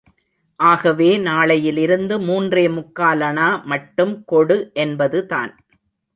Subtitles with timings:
[0.59, 5.53] ஆகவே, நாளையிலிருந்து மூன்றே முக்காலணா மட்டும் கொடு என்பதுதான்.